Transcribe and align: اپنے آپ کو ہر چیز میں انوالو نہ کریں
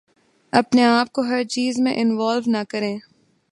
اپنے 0.53 0.83
آپ 0.83 1.11
کو 1.13 1.21
ہر 1.21 1.43
چیز 1.49 1.79
میں 1.79 1.93
انوالو 1.95 2.49
نہ 2.51 2.63
کریں 2.69 2.97